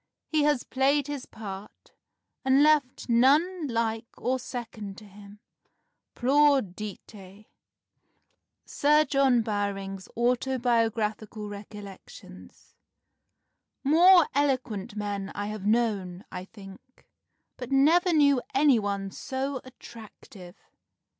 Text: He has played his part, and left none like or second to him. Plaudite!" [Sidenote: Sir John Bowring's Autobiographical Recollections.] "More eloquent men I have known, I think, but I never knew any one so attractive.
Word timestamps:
He 0.29 0.41
has 0.45 0.63
played 0.63 1.05
his 1.05 1.27
part, 1.27 1.91
and 2.43 2.63
left 2.63 3.07
none 3.07 3.67
like 3.67 4.07
or 4.17 4.39
second 4.39 4.97
to 4.97 5.05
him. 5.05 5.41
Plaudite!" 6.15 7.01
[Sidenote: 7.05 7.45
Sir 8.65 9.05
John 9.05 9.41
Bowring's 9.43 10.09
Autobiographical 10.17 11.49
Recollections.] 11.49 12.73
"More 13.83 14.27
eloquent 14.33 14.95
men 14.95 15.31
I 15.35 15.45
have 15.49 15.67
known, 15.67 16.25
I 16.31 16.45
think, 16.45 17.05
but 17.57 17.71
I 17.71 17.75
never 17.75 18.11
knew 18.11 18.41
any 18.55 18.79
one 18.79 19.11
so 19.11 19.61
attractive. 19.63 20.55